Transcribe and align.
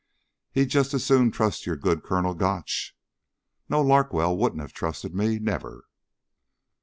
He'd 0.51 0.69
just 0.71 0.95
as 0.95 1.05
soon 1.05 1.29
trust 1.29 1.67
your 1.67 1.75
good 1.75 2.01
Colonel 2.01 2.33
Gotch. 2.33 2.97
No, 3.69 3.83
Larkwell 3.83 4.35
wouldn't 4.35 4.61
have 4.63 4.73
trusted 4.73 5.13
me. 5.13 5.37
Never." 5.37 5.85